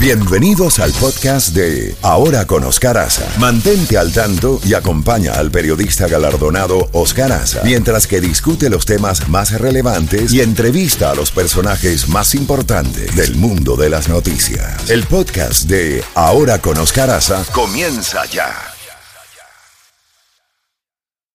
Bienvenidos 0.00 0.78
al 0.78 0.92
podcast 0.92 1.56
de 1.56 1.92
Ahora 2.04 2.46
con 2.46 2.62
Oscar 2.62 2.96
Aza. 2.98 3.28
Mantente 3.40 3.98
al 3.98 4.12
tanto 4.12 4.60
y 4.64 4.74
acompaña 4.74 5.32
al 5.32 5.50
periodista 5.50 6.06
galardonado 6.06 6.88
Oscar 6.92 7.32
Aza 7.32 7.62
mientras 7.64 8.06
que 8.06 8.20
discute 8.20 8.70
los 8.70 8.86
temas 8.86 9.28
más 9.28 9.60
relevantes 9.60 10.32
y 10.32 10.40
entrevista 10.40 11.10
a 11.10 11.16
los 11.16 11.32
personajes 11.32 12.08
más 12.08 12.36
importantes 12.36 13.16
del 13.16 13.34
mundo 13.34 13.74
de 13.74 13.90
las 13.90 14.08
noticias. 14.08 14.88
El 14.88 15.02
podcast 15.02 15.68
de 15.68 16.04
Ahora 16.14 16.60
con 16.60 16.78
Oscar 16.78 17.10
Aza 17.10 17.42
comienza 17.52 18.24
ya. 18.26 18.54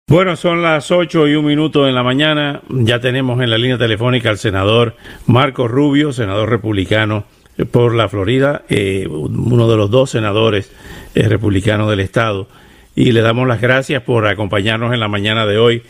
Bueno, 0.08 0.38
son 0.38 0.62
las 0.62 0.90
8 0.90 1.28
y 1.28 1.36
un 1.36 1.46
minuto 1.46 1.86
en 1.86 1.96
la 1.96 2.04
mañana. 2.04 2.62
Ya 2.70 3.02
tenemos 3.02 3.42
en 3.42 3.50
la 3.50 3.58
línea 3.58 3.78
telefónica 3.78 4.30
al 4.30 4.38
senador 4.38 4.96
Marco 5.26 5.68
Rubio, 5.68 6.14
senador 6.14 6.50
republicano 6.50 7.26
por 7.72 7.94
la 7.94 8.10
Florida, 8.10 8.64
eh, 8.70 9.08
uno 9.08 9.70
de 9.70 9.78
los 9.78 9.92
dos 9.92 10.12
senadores 10.12 10.72
eh, 11.16 11.28
republicanos 11.28 11.90
del 11.90 12.00
estado. 12.00 12.48
Y 12.96 13.12
le 13.12 13.22
damos 13.22 13.48
las 13.48 13.60
gracias 13.60 14.04
por 14.04 14.28
acompañarnos 14.28 14.94
en 14.94 15.00
la 15.00 15.08
mañana 15.08 15.48
de 15.48 15.58
hoy. 15.58 15.82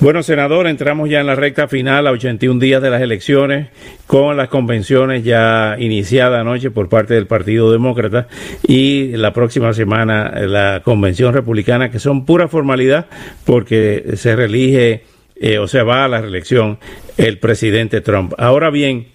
Bueno, 0.00 0.24
senador, 0.24 0.66
entramos 0.66 1.08
ya 1.08 1.20
en 1.20 1.26
la 1.26 1.36
recta 1.36 1.68
final 1.68 2.08
a 2.08 2.10
81 2.10 2.58
días 2.58 2.82
de 2.82 2.90
las 2.90 3.00
elecciones, 3.02 3.68
con 4.08 4.36
las 4.36 4.48
convenciones 4.48 5.22
ya 5.22 5.76
iniciadas 5.78 6.40
anoche 6.40 6.72
por 6.72 6.88
parte 6.88 7.14
del 7.14 7.28
Partido 7.28 7.70
Demócrata 7.70 8.26
y 8.66 9.12
la 9.16 9.32
próxima 9.32 9.72
semana 9.74 10.28
la 10.40 10.82
convención 10.84 11.32
republicana, 11.34 11.92
que 11.92 12.00
son 12.00 12.26
pura 12.26 12.48
formalidad 12.48 13.06
porque 13.44 14.14
se 14.16 14.34
reelige, 14.34 15.04
eh, 15.36 15.58
o 15.58 15.68
sea, 15.68 15.84
va 15.84 16.04
a 16.04 16.08
la 16.08 16.20
reelección 16.20 16.80
el 17.16 17.38
presidente 17.38 18.00
Trump. 18.00 18.32
Ahora 18.38 18.70
bien, 18.70 19.06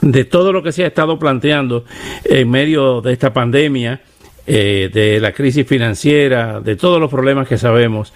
de 0.00 0.24
todo 0.24 0.52
lo 0.52 0.62
que 0.62 0.72
se 0.72 0.84
ha 0.84 0.88
estado 0.88 1.18
planteando 1.18 1.84
en 2.24 2.50
medio 2.50 3.00
de 3.00 3.12
esta 3.12 3.32
pandemia, 3.32 4.00
eh, 4.46 4.90
de 4.92 5.20
la 5.20 5.32
crisis 5.32 5.66
financiera, 5.66 6.60
de 6.60 6.76
todos 6.76 7.00
los 7.00 7.10
problemas 7.10 7.48
que 7.48 7.56
sabemos, 7.56 8.12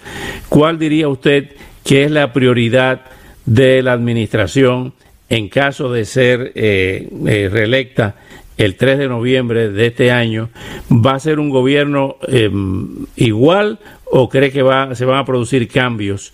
¿cuál 0.47 0.77
diría 0.77 1.07
usted 1.07 1.55
que 1.83 2.03
es 2.03 2.11
la 2.11 2.33
prioridad 2.33 3.01
de 3.47 3.81
la 3.81 3.93
administración 3.93 4.93
en 5.27 5.49
caso 5.49 5.91
de 5.91 6.05
ser 6.05 6.51
eh, 6.53 7.09
eh, 7.25 7.49
reelecta 7.51 8.17
el 8.57 8.75
3 8.75 8.99
de 8.99 9.07
noviembre 9.07 9.69
de 9.71 9.87
este 9.87 10.11
año? 10.11 10.51
¿Va 10.91 11.15
a 11.15 11.19
ser 11.19 11.39
un 11.39 11.49
gobierno 11.49 12.17
em, 12.27 13.07
igual 13.15 13.79
o 14.05 14.29
cree 14.29 14.51
que 14.51 14.61
va, 14.61 14.93
se 14.93 15.05
van 15.05 15.17
a 15.17 15.25
producir 15.25 15.67
cambios, 15.67 16.31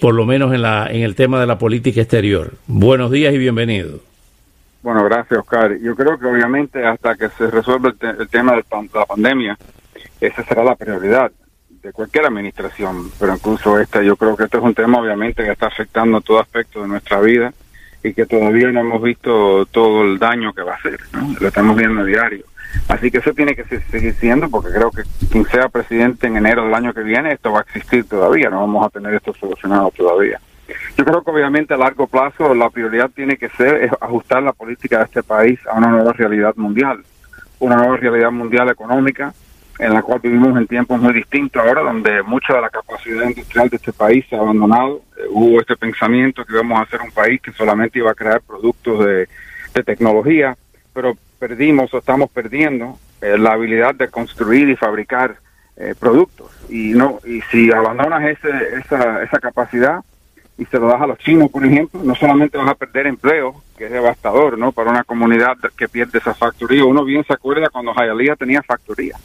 por 0.00 0.14
lo 0.14 0.24
menos 0.24 0.54
en, 0.54 0.62
la, 0.62 0.88
en 0.90 1.02
el 1.02 1.14
tema 1.14 1.38
de 1.38 1.46
la 1.46 1.58
política 1.58 2.00
exterior? 2.00 2.54
Buenos 2.66 3.10
días 3.10 3.34
y 3.34 3.38
bienvenido. 3.38 4.07
Bueno, 4.82 5.04
gracias, 5.04 5.40
Oscar. 5.40 5.76
Yo 5.78 5.94
creo 5.96 6.18
que 6.18 6.26
obviamente 6.26 6.86
hasta 6.86 7.16
que 7.16 7.28
se 7.30 7.50
resuelva 7.50 7.92
el, 8.00 8.28
tema 8.28 8.52
de 8.52 8.64
la 8.94 9.06
pandemia, 9.06 9.58
esa 10.20 10.44
será 10.44 10.64
la 10.64 10.76
prioridad 10.76 11.32
de 11.68 11.92
cualquier 11.92 12.26
administración, 12.26 13.10
pero 13.18 13.34
incluso 13.34 13.78
esta, 13.78 14.02
yo 14.02 14.16
creo 14.16 14.36
que 14.36 14.44
este 14.44 14.58
es 14.58 14.62
un 14.62 14.74
tema 14.74 14.98
obviamente 14.98 15.44
que 15.44 15.52
está 15.52 15.66
afectando 15.66 16.20
todo 16.20 16.40
aspecto 16.40 16.82
de 16.82 16.88
nuestra 16.88 17.20
vida 17.20 17.52
y 18.02 18.14
que 18.14 18.26
todavía 18.26 18.70
no 18.70 18.80
hemos 18.80 19.02
visto 19.02 19.66
todo 19.66 20.02
el 20.02 20.18
daño 20.18 20.52
que 20.52 20.62
va 20.62 20.72
a 20.72 20.76
hacer, 20.76 20.98
lo 21.40 21.48
estamos 21.48 21.76
viendo 21.76 22.02
a 22.02 22.04
diario. 22.04 22.44
Así 22.88 23.10
que 23.10 23.18
eso 23.18 23.32
tiene 23.32 23.54
que 23.54 23.64
seguir 23.64 24.14
siendo, 24.14 24.48
porque 24.50 24.70
creo 24.70 24.90
que 24.90 25.02
quien 25.30 25.44
sea 25.46 25.68
presidente 25.68 26.26
en 26.26 26.36
enero 26.36 26.64
del 26.64 26.74
año 26.74 26.92
que 26.92 27.02
viene, 27.02 27.32
esto 27.32 27.52
va 27.52 27.60
a 27.60 27.62
existir 27.62 28.04
todavía, 28.04 28.50
no 28.50 28.60
vamos 28.60 28.86
a 28.86 28.90
tener 28.90 29.14
esto 29.14 29.32
solucionado 29.34 29.90
todavía. 29.96 30.40
Yo 30.96 31.04
creo 31.04 31.22
que 31.22 31.30
obviamente 31.30 31.74
a 31.74 31.76
largo 31.76 32.06
plazo 32.06 32.54
la 32.54 32.70
prioridad 32.70 33.10
tiene 33.10 33.36
que 33.36 33.48
ser 33.50 33.90
ajustar 34.00 34.42
la 34.42 34.52
política 34.52 34.98
de 34.98 35.04
este 35.04 35.22
país 35.22 35.58
a 35.66 35.76
una 35.76 35.88
nueva 35.88 36.12
realidad 36.12 36.54
mundial, 36.56 37.02
una 37.58 37.76
nueva 37.76 37.96
realidad 37.96 38.30
mundial 38.30 38.68
económica 38.68 39.32
en 39.78 39.94
la 39.94 40.02
cual 40.02 40.20
vivimos 40.20 40.58
en 40.58 40.66
tiempos 40.66 41.00
muy 41.00 41.12
distintos 41.12 41.64
ahora, 41.64 41.82
donde 41.82 42.22
mucha 42.22 42.54
de 42.54 42.60
la 42.60 42.70
capacidad 42.70 43.28
industrial 43.28 43.68
de 43.68 43.76
este 43.76 43.92
país 43.92 44.24
se 44.28 44.36
ha 44.36 44.40
abandonado. 44.40 45.02
Eh, 45.16 45.22
hubo 45.30 45.60
este 45.60 45.76
pensamiento 45.76 46.44
que 46.44 46.52
íbamos 46.52 46.80
a 46.80 46.90
ser 46.90 47.00
un 47.00 47.12
país 47.12 47.40
que 47.40 47.52
solamente 47.52 47.98
iba 47.98 48.10
a 48.10 48.14
crear 48.14 48.40
productos 48.40 49.04
de, 49.04 49.28
tecnología, 49.86 50.56
pero 50.92 51.16
perdimos 51.38 51.94
o 51.94 51.98
estamos 51.98 52.28
perdiendo 52.30 52.98
eh, 53.20 53.38
la 53.38 53.52
habilidad 53.52 53.94
de 53.94 54.08
construir 54.08 54.68
y 54.68 54.74
fabricar 54.74 55.36
eh, 55.76 55.94
productos. 55.96 56.50
Y 56.68 56.94
no 56.94 57.20
y 57.24 57.42
si 57.42 57.70
abandonas 57.70 58.24
ese, 58.24 58.50
esa, 58.76 59.22
esa 59.22 59.38
capacidad, 59.38 60.00
y 60.58 60.64
se 60.66 60.78
lo 60.78 60.88
das 60.88 61.00
a 61.00 61.06
los 61.06 61.18
chinos, 61.18 61.50
por 61.50 61.64
ejemplo, 61.64 62.00
no 62.02 62.16
solamente 62.16 62.58
vas 62.58 62.68
a 62.68 62.74
perder 62.74 63.06
empleo, 63.06 63.54
que 63.76 63.86
es 63.86 63.92
devastador, 63.92 64.58
¿no? 64.58 64.72
Para 64.72 64.90
una 64.90 65.04
comunidad 65.04 65.56
que 65.76 65.88
pierde 65.88 66.18
esa 66.18 66.34
factoría. 66.34 66.84
Uno 66.84 67.04
bien 67.04 67.24
se 67.24 67.32
acuerda 67.32 67.70
cuando 67.70 67.94
Hialeah 67.94 68.34
tenía 68.34 68.60
factoría. 68.62 69.16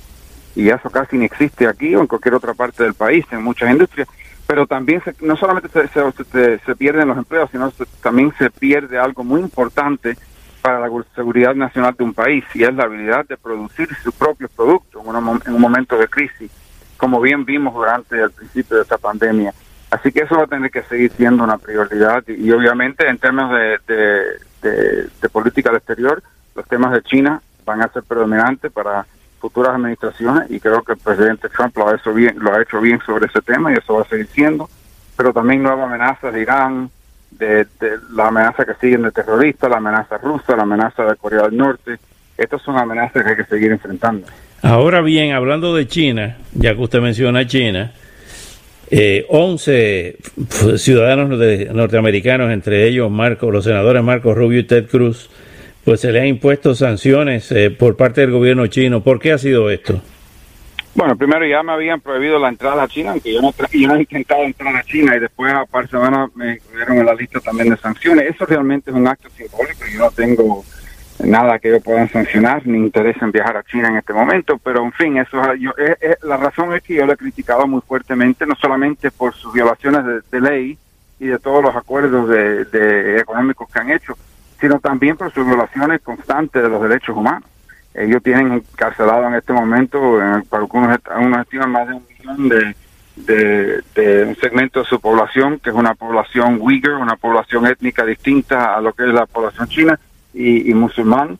Y 0.55 0.69
eso 0.69 0.91
casi 0.91 1.17
ni 1.17 1.25
existe 1.25 1.65
aquí 1.65 1.95
o 1.95 2.01
en 2.01 2.07
cualquier 2.07 2.35
otra 2.35 2.53
parte 2.53 2.83
del 2.83 2.93
país, 2.93 3.25
en 3.31 3.41
muchas 3.43 3.71
industrias. 3.71 4.07
Pero 4.45 4.67
también 4.67 5.01
no 5.21 5.35
solamente 5.35 5.69
se, 5.69 6.59
se, 6.63 6.75
pierden 6.75 7.07
los 7.07 7.17
empleos, 7.17 7.49
sino 7.49 7.71
también 8.03 8.31
se 8.37 8.51
pierde 8.51 8.99
algo 8.99 9.23
muy 9.23 9.41
importante 9.41 10.15
para 10.61 10.79
la 10.79 10.89
seguridad 11.15 11.55
nacional 11.55 11.95
de 11.97 12.03
un 12.03 12.13
país 12.13 12.45
y 12.53 12.63
es 12.63 12.73
la 12.75 12.83
habilidad 12.83 13.25
de 13.25 13.37
producir 13.37 13.89
sus 14.03 14.13
propios 14.13 14.51
productos 14.51 15.03
en 15.03 15.53
un 15.53 15.61
momento 15.61 15.97
de 15.97 16.07
crisis, 16.07 16.51
como 16.95 17.19
bien 17.19 17.43
vimos 17.43 17.73
durante 17.73 18.21
el 18.21 18.31
principio 18.31 18.77
de 18.77 18.83
esta 18.83 18.97
pandemia 18.97 19.53
Así 19.93 20.11
que 20.11 20.21
eso 20.21 20.35
va 20.35 20.45
a 20.45 20.47
tener 20.47 20.71
que 20.71 20.81
seguir 20.81 21.11
siendo 21.11 21.43
una 21.43 21.59
prioridad 21.59 22.23
y, 22.27 22.51
obviamente 22.51 23.07
en 23.07 23.19
términos 23.19 23.51
de, 23.87 25.29
política 25.31 25.69
del 25.69 25.77
exterior, 25.77 26.23
los 26.55 26.67
temas 26.67 26.93
de 26.93 27.03
China 27.03 27.39
van 27.63 27.83
a 27.83 27.89
ser 27.89 28.01
predominantes 28.01 28.71
para 28.71 29.05
futuras 29.39 29.75
administraciones 29.75 30.49
y 30.49 30.59
creo 30.59 30.81
que 30.81 30.93
el 30.93 30.97
presidente 30.97 31.47
Trump 31.49 31.77
lo 31.77 31.87
ha 31.87 31.95
hecho 31.95 32.11
bien, 32.11 32.37
lo 32.39 32.55
ha 32.55 32.61
hecho 32.63 32.81
bien 32.81 32.99
sobre 33.05 33.27
ese 33.27 33.39
tema 33.41 33.71
y 33.71 33.75
eso 33.75 33.93
va 33.93 34.01
a 34.01 34.05
seguir 34.05 34.25
siendo, 34.33 34.67
pero 35.15 35.31
también 35.31 35.61
nuevas 35.61 35.85
amenazas 35.85 36.33
de 36.33 36.41
Irán, 36.41 36.89
de, 37.29 37.67
la 38.13 38.29
amenaza 38.29 38.65
que 38.65 38.73
siguen 38.81 39.03
de 39.03 39.11
terroristas, 39.11 39.69
la 39.69 39.77
amenaza 39.77 40.17
rusa, 40.17 40.55
la 40.55 40.63
amenaza 40.63 41.03
de 41.03 41.15
Corea 41.17 41.43
del 41.43 41.55
Norte, 41.55 41.99
estas 42.35 42.63
son 42.63 42.79
amenazas 42.79 43.23
que 43.23 43.29
hay 43.29 43.35
que 43.35 43.45
seguir 43.45 43.71
enfrentando. 43.71 44.25
Ahora 44.63 45.01
bien, 45.01 45.35
hablando 45.35 45.75
de 45.75 45.85
China, 45.87 46.37
ya 46.53 46.73
que 46.73 46.81
usted 46.81 46.99
menciona 46.99 47.45
China, 47.45 47.91
eh, 48.89 49.25
11 49.29 50.17
ciudadanos 50.77 51.29
norteamericanos, 51.73 52.51
entre 52.51 52.87
ellos 52.87 53.11
los 53.41 53.63
senadores 53.63 54.03
Marco 54.03 54.33
Rubio 54.33 54.59
y 54.59 54.63
Ted 54.63 54.87
Cruz, 54.87 55.29
pues 55.83 56.01
se 56.01 56.11
le 56.11 56.21
han 56.21 56.27
impuesto 56.27 56.75
sanciones 56.75 57.51
eh, 57.51 57.71
por 57.71 57.97
parte 57.97 58.21
del 58.21 58.31
gobierno 58.31 58.67
chino. 58.67 59.03
¿Por 59.03 59.19
qué 59.19 59.33
ha 59.33 59.37
sido 59.37 59.69
esto? 59.69 60.01
Bueno, 60.95 61.17
primero 61.17 61.45
ya 61.45 61.63
me 61.63 61.71
habían 61.71 61.99
prohibido 62.01 62.37
la 62.37 62.49
entrada 62.49 62.83
a 62.83 62.87
China, 62.87 63.11
aunque 63.11 63.33
yo 63.33 63.41
no, 63.41 63.51
he 63.95 63.99
intentado 63.99 64.43
entrar 64.43 64.75
a 64.75 64.83
China 64.83 65.15
y 65.15 65.19
después 65.19 65.51
a 65.51 65.65
par 65.65 65.89
semana 65.89 66.29
me 66.35 66.53
incluyeron 66.53 66.99
en 66.99 67.05
la 67.07 67.15
lista 67.15 67.39
también 67.39 67.71
de 67.71 67.77
sanciones. 67.77 68.29
Eso 68.29 68.45
realmente 68.45 68.91
es 68.91 68.95
un 68.95 69.07
acto 69.07 69.27
simbólico. 69.31 69.85
Yo 69.91 69.99
no 69.99 70.11
tengo 70.11 70.63
nada 71.25 71.59
que 71.59 71.69
ellos 71.69 71.83
puedan 71.83 72.09
sancionar, 72.09 72.65
ni 72.65 72.77
interés 72.77 73.15
en 73.21 73.31
viajar 73.31 73.57
a 73.57 73.63
China 73.63 73.89
en 73.89 73.97
este 73.97 74.13
momento, 74.13 74.57
pero 74.57 74.83
en 74.83 74.91
fin, 74.91 75.17
eso 75.17 75.53
yo, 75.55 75.71
la 76.23 76.37
razón 76.37 76.73
es 76.73 76.83
que 76.83 76.95
yo 76.95 77.05
lo 77.05 77.13
he 77.13 77.17
criticado 77.17 77.67
muy 77.67 77.81
fuertemente, 77.81 78.45
no 78.45 78.55
solamente 78.55 79.11
por 79.11 79.33
sus 79.33 79.53
violaciones 79.53 80.23
de, 80.29 80.41
ley 80.41 80.77
y 81.19 81.27
de 81.27 81.39
todos 81.39 81.63
los 81.63 81.75
acuerdos 81.75 82.29
de, 82.29 83.17
económicos 83.19 83.69
que 83.71 83.79
han 83.79 83.91
hecho, 83.91 84.17
sino 84.59 84.79
también 84.79 85.17
por 85.17 85.31
sus 85.31 85.45
violaciones 85.45 86.01
constantes 86.01 86.61
de 86.61 86.69
los 86.69 86.81
derechos 86.81 87.15
humanos. 87.15 87.49
Ellos 87.93 88.23
tienen 88.23 88.51
encarcelado 88.53 89.27
en 89.27 89.35
este 89.35 89.53
momento, 89.53 90.19
para 90.49 90.63
algunos, 90.63 90.97
algunos 91.09 91.41
estiman 91.41 91.71
más 91.71 91.87
de 91.87 91.93
un 91.93 92.03
millón 92.07 92.49
de, 92.49 92.75
de, 93.15 94.25
un 94.25 94.35
segmento 94.37 94.79
de 94.79 94.85
su 94.85 94.99
población, 94.99 95.59
que 95.59 95.69
es 95.69 95.75
una 95.75 95.93
población 95.93 96.57
Uyghur, 96.59 96.93
una 96.93 97.15
población 97.15 97.67
étnica 97.67 98.03
distinta 98.05 98.75
a 98.75 98.81
lo 98.81 98.93
que 98.93 99.03
es 99.03 99.13
la 99.13 99.25
población 99.25 99.67
china, 99.67 99.99
y, 100.33 100.73
musulmán 100.73 101.37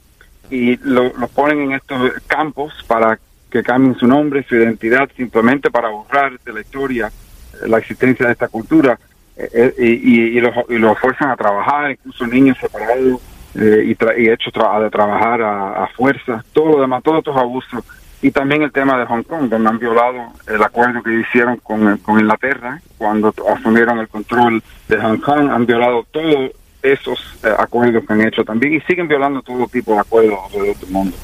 y 0.50 0.78
lo, 0.78 1.12
ponen 1.30 1.62
en 1.62 1.72
estos 1.74 2.12
campos 2.28 2.74
para 2.88 3.20
que 3.50 3.64
cambien 3.64 3.96
su 3.96 4.08
nombre, 4.08 4.46
su 4.48 4.56
identidad, 4.56 5.10
simplemente 5.16 5.70
para 5.70 5.90
borrar 5.90 6.40
de 6.40 6.54
la 6.54 6.62
historia 6.62 7.08
eh, 7.08 7.68
la 7.68 7.78
existencia 7.78 8.26
de 8.26 8.32
esta 8.34 8.48
cultura 8.48 8.98
eh, 9.38 9.74
eh, 9.78 10.00
y, 10.04 10.22
y, 10.38 10.40
los, 10.40 10.54
y 10.70 10.78
los 10.78 10.98
fuerzan 11.00 11.30
a 11.30 11.36
trabajar, 11.36 11.92
incluso 11.92 12.28
niños 12.28 12.58
separados 12.60 13.22
y, 13.56 13.92
y 13.92 14.30
hechos 14.30 14.54
a 14.56 14.90
trabajar 14.90 15.42
a, 15.42 15.88
fuerza, 15.96 16.44
todo 16.54 16.74
lo 16.74 16.82
demás, 16.82 17.04
todos 17.04 17.20
estos 17.20 17.38
abusos. 17.38 17.84
Y 18.24 18.32
también 18.32 18.64
el 18.64 18.72
tema 18.72 18.98
de 18.98 19.06
Hong 19.06 19.24
Kong, 19.24 19.50
donde 19.50 19.70
han 19.70 19.78
violado 19.78 20.32
el 20.48 20.64
acuerdo 20.64 21.04
que 21.04 21.20
hicieron 21.20 21.58
con, 21.58 21.98
con 21.98 22.20
Inglaterra 22.20 22.82
cuando 22.98 23.34
asumieron 23.54 24.00
el 24.00 24.08
control 24.08 24.64
de 24.88 24.98
Hong 24.98 25.18
Kong, 25.18 25.50
han 25.52 25.66
violado 25.66 26.06
todo 26.10 26.50
esos 26.84 27.20
eh, 27.44 27.48
acuerdos 27.58 28.04
que 28.06 28.14
han 28.14 28.28
hecho 28.28 28.44
también 28.44 28.74
y 28.76 28.82
siguen 28.82 29.08
violando 29.08 29.42
todo 29.42 29.68
tipo 29.68 29.94
de 29.94 30.00
acuerdos 30.02 30.38
alrededor 30.46 30.78
del 30.78 30.90
mundo. 30.90 31.18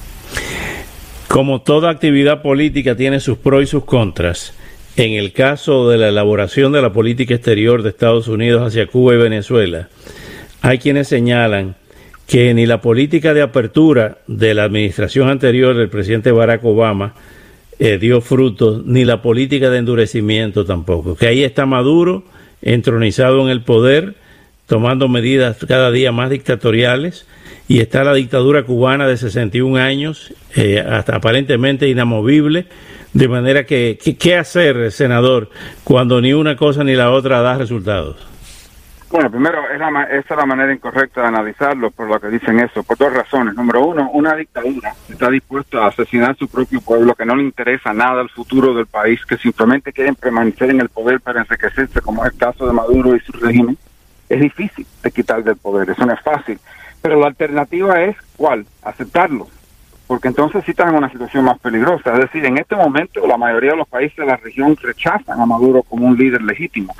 Como 1.27 1.61
toda 1.61 1.91
actividad 1.91 2.41
política 2.41 2.95
tiene 2.95 3.19
sus 3.19 3.37
pros 3.37 3.63
y 3.63 3.67
sus 3.67 3.83
contras, 3.83 4.53
en 4.95 5.13
el 5.13 5.31
caso 5.31 5.89
de 5.89 5.97
la 5.97 6.09
elaboración 6.09 6.71
de 6.71 6.81
la 6.81 6.91
política 6.91 7.35
exterior 7.35 7.83
de 7.83 7.89
Estados 7.89 8.27
Unidos 8.27 8.65
hacia 8.65 8.87
Cuba 8.87 9.13
y 9.13 9.17
Venezuela, 9.17 9.89
hay 10.61 10.79
quienes 10.79 11.07
señalan 11.07 11.75
que 12.25 12.53
ni 12.53 12.65
la 12.65 12.81
política 12.81 13.33
de 13.33 13.41
apertura 13.41 14.19
de 14.27 14.53
la 14.53 14.63
administración 14.63 15.29
anterior 15.29 15.75
del 15.75 15.89
presidente 15.89 16.31
Barack 16.31 16.63
Obama 16.63 17.13
eh, 17.79 17.97
dio 17.97 18.21
frutos, 18.21 18.85
ni 18.85 19.05
la 19.05 19.21
política 19.21 19.69
de 19.69 19.77
endurecimiento 19.77 20.65
tampoco. 20.65 21.15
Que 21.15 21.27
ahí 21.27 21.43
está 21.43 21.65
Maduro 21.65 22.23
entronizado 22.61 23.41
en 23.41 23.49
el 23.49 23.63
poder, 23.63 24.15
tomando 24.69 25.09
medidas 25.09 25.57
cada 25.67 25.89
día 25.89 26.11
más 26.11 26.29
dictatoriales, 26.29 27.27
y 27.67 27.81
está 27.81 28.03
la 28.03 28.13
dictadura 28.13 28.63
cubana 28.63 29.07
de 29.07 29.17
61 29.17 29.77
años, 29.77 30.31
eh, 30.55 30.79
hasta 30.79 31.15
aparentemente 31.15 31.89
inamovible, 31.89 32.67
de 33.11 33.27
manera 33.27 33.65
que, 33.65 33.97
¿qué 33.97 34.37
hacer, 34.37 34.91
senador, 34.91 35.49
cuando 35.83 36.21
ni 36.21 36.33
una 36.33 36.55
cosa 36.55 36.83
ni 36.83 36.93
la 36.93 37.09
otra 37.09 37.41
da 37.41 37.57
resultados? 37.57 38.27
Bueno, 39.09 39.31
primero, 39.31 39.67
es 39.73 39.79
la, 39.79 40.03
esa 40.03 40.33
es 40.35 40.37
la 40.37 40.45
manera 40.45 40.71
incorrecta 40.71 41.21
de 41.21 41.27
analizarlo 41.29 41.89
por 41.89 42.07
lo 42.07 42.19
que 42.19 42.27
dicen 42.27 42.59
eso, 42.59 42.83
por 42.83 42.95
dos 42.95 43.11
razones. 43.11 43.55
Número 43.55 43.83
uno, 43.83 44.11
una 44.13 44.35
dictadura 44.35 44.93
está 45.09 45.31
dispuesta 45.31 45.79
a 45.79 45.87
asesinar 45.87 46.31
a 46.31 46.35
su 46.35 46.47
propio 46.47 46.79
pueblo, 46.79 47.15
que 47.15 47.25
no 47.25 47.35
le 47.35 47.41
interesa 47.41 47.91
nada 47.91 48.21
el 48.21 48.29
futuro 48.29 48.75
del 48.75 48.85
país, 48.85 49.25
que 49.25 49.37
simplemente 49.37 49.91
quieren 49.91 50.13
permanecer 50.13 50.69
en 50.69 50.81
el 50.81 50.89
poder 50.89 51.21
para 51.21 51.39
enriquecerse, 51.39 52.01
como 52.01 52.23
es 52.23 52.33
el 52.33 52.37
caso 52.37 52.67
de 52.67 52.73
Maduro 52.73 53.15
y 53.15 53.19
su 53.21 53.31
régimen. 53.31 53.75
Es 54.29 54.39
difícil 54.39 54.85
de 55.03 55.11
quitar 55.11 55.43
del 55.43 55.57
poder, 55.57 55.89
eso 55.89 56.05
no 56.05 56.13
es 56.13 56.21
fácil. 56.21 56.59
Pero 57.01 57.19
la 57.19 57.27
alternativa 57.27 58.01
es, 58.03 58.15
¿cuál? 58.37 58.65
Aceptarlo 58.83 59.47
porque 60.09 60.27
entonces 60.27 60.63
sí 60.65 60.71
están 60.71 60.89
en 60.89 60.95
una 60.95 61.11
situación 61.11 61.45
más 61.45 61.59
peligrosa. 61.59 62.11
Es 62.13 62.21
decir, 62.21 62.43
en 62.43 62.57
este 62.57 62.75
momento 62.75 63.27
la 63.27 63.37
mayoría 63.37 63.73
de 63.73 63.77
los 63.77 63.87
países 63.87 64.17
de 64.17 64.25
la 64.25 64.37
región 64.37 64.75
rechazan 64.75 65.39
a 65.39 65.45
Maduro 65.45 65.83
como 65.83 66.07
un 66.07 66.17
líder 66.17 66.41
legítimo. 66.41 66.95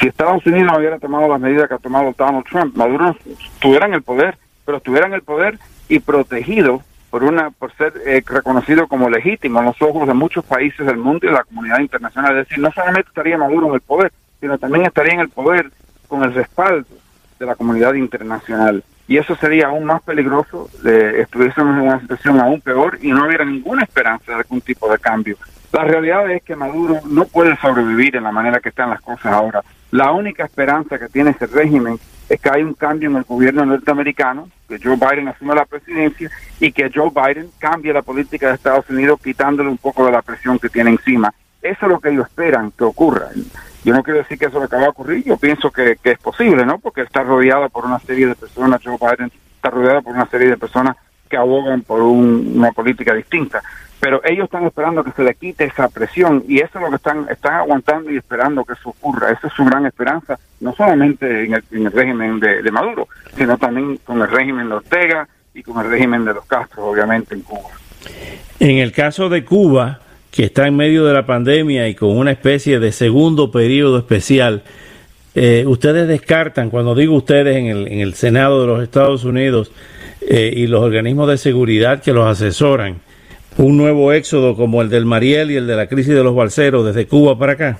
Si 0.00 0.06
Estados 0.06 0.46
Unidos 0.46 0.72
no 0.72 0.78
hubiera 0.78 0.98
tomado 0.98 1.28
las 1.28 1.38
medidas 1.38 1.68
que 1.68 1.74
ha 1.74 1.78
tomado 1.78 2.14
Donald 2.16 2.46
Trump, 2.46 2.74
Maduro 2.74 3.14
estuviera 3.54 3.84
en 3.84 3.92
el 3.92 4.00
poder, 4.00 4.38
pero 4.64 4.78
estuviera 4.78 5.06
en 5.06 5.12
el 5.12 5.20
poder 5.20 5.58
y 5.90 5.98
protegido 5.98 6.80
por 7.10 7.24
una 7.24 7.50
por 7.50 7.70
ser 7.76 7.92
eh, 8.06 8.22
reconocido 8.26 8.88
como 8.88 9.10
legítimo 9.10 9.58
en 9.58 9.66
los 9.66 9.82
ojos 9.82 10.08
de 10.08 10.14
muchos 10.14 10.42
países 10.46 10.86
del 10.86 10.96
mundo 10.96 11.26
y 11.26 11.28
de 11.28 11.34
la 11.34 11.44
comunidad 11.44 11.80
internacional. 11.80 12.38
Es 12.38 12.48
decir, 12.48 12.64
no 12.64 12.72
solamente 12.72 13.08
estaría 13.08 13.36
Maduro 13.36 13.66
en 13.66 13.74
el 13.74 13.82
poder, 13.82 14.10
sino 14.40 14.56
también 14.56 14.86
estaría 14.86 15.12
en 15.12 15.20
el 15.20 15.28
poder 15.28 15.70
con 16.06 16.22
el 16.22 16.34
respaldo 16.34 16.88
de 17.38 17.46
la 17.46 17.54
comunidad 17.54 17.94
internacional 17.94 18.82
y 19.06 19.18
eso 19.18 19.36
sería 19.36 19.66
aún 19.66 19.84
más 19.84 20.02
peligroso, 20.02 20.70
eh, 20.84 21.20
estuviésemos 21.20 21.76
en 21.76 21.82
una 21.82 22.00
situación 22.00 22.40
aún 22.40 22.60
peor 22.60 22.98
y 23.02 23.08
no 23.08 23.26
hubiera 23.26 23.44
ninguna 23.44 23.82
esperanza 23.82 24.32
de 24.32 24.38
algún 24.38 24.60
tipo 24.62 24.90
de 24.90 24.98
cambio. 24.98 25.36
La 25.72 25.84
realidad 25.84 26.30
es 26.30 26.42
que 26.42 26.56
Maduro 26.56 27.00
no 27.10 27.26
puede 27.26 27.56
sobrevivir 27.56 28.16
en 28.16 28.24
la 28.24 28.32
manera 28.32 28.60
que 28.60 28.70
están 28.70 28.90
las 28.90 29.00
cosas 29.02 29.26
ahora. 29.26 29.62
La 29.90 30.12
única 30.12 30.44
esperanza 30.44 30.98
que 30.98 31.08
tiene 31.08 31.30
ese 31.30 31.46
régimen 31.46 31.98
es 32.28 32.40
que 32.40 32.48
hay 32.48 32.62
un 32.62 32.74
cambio 32.74 33.10
en 33.10 33.16
el 33.16 33.24
gobierno 33.24 33.66
norteamericano, 33.66 34.48
que 34.68 34.78
Joe 34.82 34.96
Biden 34.96 35.28
asuma 35.28 35.54
la 35.54 35.66
presidencia 35.66 36.30
y 36.58 36.72
que 36.72 36.90
Joe 36.94 37.10
Biden 37.10 37.50
cambie 37.58 37.92
la 37.92 38.02
política 38.02 38.48
de 38.48 38.54
Estados 38.54 38.88
Unidos 38.88 39.20
quitándole 39.22 39.68
un 39.68 39.76
poco 39.76 40.06
de 40.06 40.12
la 40.12 40.22
presión 40.22 40.58
que 40.58 40.70
tiene 40.70 40.90
encima. 40.90 41.34
Eso 41.60 41.86
es 41.86 41.92
lo 41.92 42.00
que 42.00 42.10
ellos 42.10 42.26
esperan 42.26 42.70
que 42.70 42.84
ocurra. 42.84 43.28
Yo 43.84 43.92
no 43.92 44.02
quiero 44.02 44.18
decir 44.18 44.38
que 44.38 44.46
eso 44.46 44.58
le 44.58 44.64
acaba 44.64 44.84
de 44.84 44.88
ocurrir, 44.88 45.24
yo 45.24 45.36
pienso 45.36 45.70
que, 45.70 45.98
es 46.02 46.18
posible, 46.18 46.64
¿no? 46.64 46.78
Porque 46.78 47.02
está 47.02 47.22
rodeada 47.22 47.68
por 47.68 47.84
una 47.84 47.98
serie 47.98 48.26
de 48.26 48.34
personas, 48.34 48.80
Joe 48.82 48.96
Biden 48.98 49.30
está 49.56 49.70
rodeada 49.70 50.00
por 50.00 50.14
una 50.14 50.26
serie 50.26 50.48
de 50.48 50.56
personas 50.56 50.96
que 51.28 51.36
abogan 51.36 51.82
por 51.82 52.00
una 52.00 52.72
política 52.72 53.12
distinta. 53.14 53.62
Pero 54.00 54.20
ellos 54.24 54.44
están 54.44 54.64
esperando 54.64 55.04
que 55.04 55.12
se 55.12 55.22
le 55.22 55.34
quite 55.34 55.64
esa 55.64 55.88
presión 55.88 56.44
y 56.48 56.58
eso 56.58 56.78
es 56.78 56.82
lo 56.82 56.90
que 56.90 56.96
están, 56.96 57.26
están 57.30 57.54
aguantando 57.54 58.10
y 58.10 58.16
esperando 58.16 58.64
que 58.64 58.74
eso 58.74 58.90
ocurra. 58.90 59.30
Esa 59.30 59.46
es 59.48 59.52
su 59.54 59.64
gran 59.64 59.86
esperanza, 59.86 60.38
no 60.60 60.74
solamente 60.74 61.44
en 61.44 61.54
el, 61.54 61.92
régimen 61.92 62.40
de, 62.40 62.62
de, 62.62 62.70
Maduro, 62.70 63.08
sino 63.36 63.56
también 63.56 63.98
con 64.04 64.20
el 64.20 64.28
régimen 64.28 64.68
de 64.68 64.74
Ortega 64.74 65.28
y 65.54 65.62
con 65.62 65.82
el 65.84 65.90
régimen 65.90 66.24
de 66.24 66.34
los 66.34 66.44
Castro, 66.46 66.86
obviamente, 66.86 67.34
en 67.34 67.42
Cuba. 67.42 67.70
En 68.60 68.78
el 68.78 68.92
caso 68.92 69.28
de 69.28 69.44
Cuba, 69.44 70.00
que 70.34 70.46
está 70.46 70.66
en 70.66 70.74
medio 70.74 71.04
de 71.04 71.12
la 71.12 71.26
pandemia 71.26 71.86
y 71.86 71.94
con 71.94 72.16
una 72.16 72.32
especie 72.32 72.80
de 72.80 72.90
segundo 72.90 73.52
periodo 73.52 73.98
especial, 73.98 74.64
eh, 75.36 75.62
ustedes 75.64 76.08
descartan, 76.08 76.70
cuando 76.70 76.96
digo 76.96 77.14
ustedes 77.14 77.56
en 77.56 77.66
el, 77.66 77.86
en 77.86 78.00
el 78.00 78.14
Senado 78.14 78.60
de 78.60 78.66
los 78.66 78.82
Estados 78.82 79.22
Unidos 79.22 79.70
eh, 80.22 80.52
y 80.52 80.66
los 80.66 80.82
organismos 80.82 81.28
de 81.28 81.38
seguridad 81.38 82.02
que 82.02 82.12
los 82.12 82.26
asesoran, 82.26 82.96
un 83.58 83.76
nuevo 83.76 84.12
éxodo 84.12 84.56
como 84.56 84.82
el 84.82 84.90
del 84.90 85.06
Mariel 85.06 85.52
y 85.52 85.56
el 85.56 85.68
de 85.68 85.76
la 85.76 85.86
crisis 85.86 86.12
de 86.12 86.24
los 86.24 86.34
balseros 86.34 86.84
desde 86.84 87.06
Cuba 87.06 87.38
para 87.38 87.52
acá? 87.52 87.78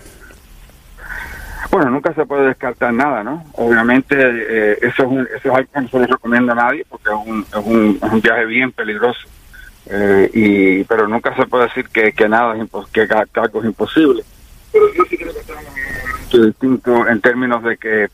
Bueno, 1.72 1.90
nunca 1.90 2.14
se 2.14 2.24
puede 2.24 2.46
descartar 2.46 2.94
nada, 2.94 3.24
¿no? 3.24 3.42
Obviamente 3.54 4.14
eh, 4.16 4.78
eso, 4.80 5.02
es 5.02 5.08
un, 5.08 5.20
eso 5.22 5.48
es 5.48 5.54
algo 5.54 5.68
que 5.72 5.80
no 5.80 5.88
se 5.88 5.98
le 5.98 6.06
recomienda 6.06 6.52
a 6.52 6.56
nadie 6.56 6.86
porque 6.88 7.08
es 7.08 7.16
un, 7.26 7.40
es 7.40 7.66
un, 7.66 7.98
es 8.00 8.12
un 8.12 8.20
viaje 8.20 8.44
bien 8.44 8.70
peligroso. 8.70 9.26
Eh, 9.86 10.30
y 10.32 10.84
pero 10.84 11.06
nunca 11.06 11.34
se 11.36 11.46
puede 11.46 11.64
decir 11.64 11.88
que, 11.88 12.12
que 12.12 12.28
nada 12.28 12.56
es 12.56 12.68
que 12.92 13.08
algo 13.34 13.60
es 13.60 13.66
imposible. 13.66 14.24
Pero 14.72 14.92
yo 14.94 15.04
sí 15.08 15.16
creo 15.16 15.32
que 15.32 15.40
estamos 15.40 15.64
en 15.64 16.40
un 16.40 16.46
distinto 16.46 17.08
en 17.08 17.20
términos 17.20 17.62
de 17.62 17.76
que 17.76 18.08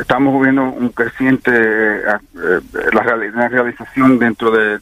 estamos 0.00 0.42
viendo 0.42 0.64
un 0.64 0.90
creciente 0.90 1.50
eh, 1.52 2.02
eh, 2.06 2.60
la, 2.92 3.48
realización 3.48 4.18
dentro 4.18 4.50
de, 4.50 4.78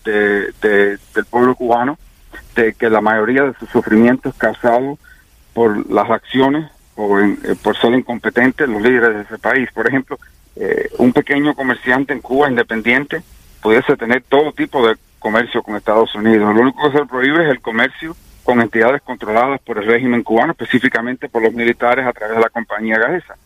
del 0.61 1.25
pueblo 1.31 1.55
cubano 1.55 1.99
de 2.55 2.75
que 2.75 2.91
la 2.91 3.01
mayoría 3.01 3.45
de 3.45 3.55
sus 3.55 3.69
sufrimientos 3.71 4.35
causados 4.37 4.99
por 5.55 5.91
las 5.91 6.11
acciones 6.11 6.71
o 6.97 7.17
por 7.63 7.77
ser 7.77 7.95
incompetentes 7.95 8.69
los 8.69 8.83
líderes 8.83 9.15
de 9.15 9.23
ese 9.23 9.39
país. 9.39 9.69
Por 9.73 9.87
ejemplo 9.87 10.19
un 10.99 11.13
pequeño 11.13 11.55
comerciante 11.55 12.13
en 12.13 12.21
Cuba 12.21 12.51
independiente 12.51 13.23
pudiese 13.63 13.97
tener 13.97 14.25
todo 14.29 14.53
tipo 14.53 14.87
de 14.87 14.97
comercio 15.19 15.63
con 15.63 15.77
Estados 15.77 16.15
Unidos. 16.15 16.55
Lo 16.55 16.63
único 16.63 16.91
que 16.91 16.99
se 16.99 17.07
prohíbe 17.07 17.45
es 17.45 17.51
el 17.51 17.61
comercio 17.61 18.17
con 18.45 18.61
entidades 18.61 19.03
controladas 19.03 19.61
por 19.61 19.79
el 19.79 19.87
régimen 19.87 20.23
cubano, 20.23 20.53
específicamente 20.53 21.29
por 21.29 21.43
los 21.43 21.53
militares 21.53 22.07
a 22.07 22.13
través 22.13 22.37
de 22.37 22.43
la 22.43 22.49
compañía 22.49 22.99
Gagesa. 22.99 23.37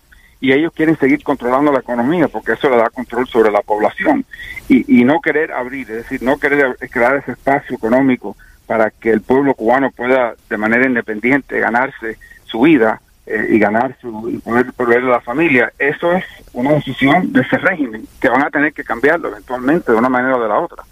Y 0.40 0.52
ellos 0.52 0.72
quieren 0.74 0.96
seguir 0.96 1.22
controlando 1.22 1.72
la 1.72 1.80
economía 1.80 2.28
porque 2.28 2.52
eso 2.52 2.68
le 2.68 2.76
da 2.76 2.90
control 2.90 3.26
sobre 3.28 3.50
la 3.50 3.62
población. 3.62 4.24
Y, 4.68 5.00
y 5.00 5.04
no 5.04 5.20
querer 5.20 5.52
abrir, 5.52 5.90
es 5.90 5.96
decir, 5.98 6.22
no 6.22 6.38
querer 6.38 6.76
crear 6.90 7.16
ese 7.16 7.32
espacio 7.32 7.76
económico 7.76 8.36
para 8.66 8.90
que 8.90 9.10
el 9.10 9.20
pueblo 9.20 9.54
cubano 9.54 9.90
pueda 9.90 10.34
de 10.48 10.56
manera 10.56 10.86
independiente 10.86 11.60
ganarse 11.60 12.18
su 12.44 12.60
vida 12.62 13.00
eh, 13.26 13.46
y 13.50 13.58
ganar 13.58 13.96
su 14.00 14.28
y 14.28 14.38
poder 14.38 14.72
proveer 14.72 15.04
a 15.04 15.10
la 15.10 15.20
familia. 15.20 15.72
Eso 15.78 16.12
es 16.12 16.24
una 16.52 16.72
decisión 16.72 17.32
de 17.32 17.42
ese 17.42 17.56
régimen 17.58 18.04
que 18.20 18.28
van 18.28 18.42
a 18.42 18.50
tener 18.50 18.72
que 18.72 18.82
cambiarlo 18.82 19.28
eventualmente 19.28 19.92
de 19.92 19.98
una 19.98 20.08
manera 20.08 20.36
o 20.36 20.42
de 20.42 20.48
la 20.48 20.58
otra. 20.58 20.82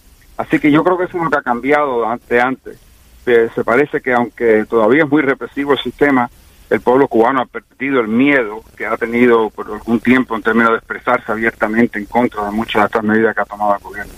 Así 0.41 0.59
que 0.59 0.71
yo 0.71 0.83
creo 0.83 0.97
que 0.97 1.05
eso 1.05 1.19
es 1.19 1.25
lo 1.25 1.29
que 1.29 1.37
ha 1.37 1.43
cambiado 1.43 2.09
ante 2.09 2.41
antes. 2.41 2.79
se 3.25 3.62
parece 3.62 4.00
que 4.00 4.14
aunque 4.14 4.64
todavía 4.64 5.05
es 5.05 5.11
muy 5.11 5.21
represivo 5.21 5.75
el 5.75 5.79
sistema, 5.79 6.31
el 6.71 6.81
pueblo 6.81 7.09
cubano 7.09 7.43
ha 7.43 7.45
perdido 7.45 8.00
el 8.00 8.09
miedo 8.09 8.62
que 8.75 8.87
ha 8.87 8.97
tenido 8.97 9.50
por 9.50 9.67
algún 9.67 10.00
tiempo 10.00 10.35
en 10.35 10.43
términos 10.43 10.71
de 10.71 10.79
expresarse 10.79 11.31
abiertamente 11.31 11.99
en 11.99 12.07
contra 12.07 12.47
de 12.47 12.53
muchas 12.53 12.83
de 12.83 12.87
estas 12.87 13.05
medidas 13.05 13.35
que 13.35 13.43
ha 13.43 13.45
tomado 13.45 13.75
el 13.75 13.83
gobierno. 13.83 14.12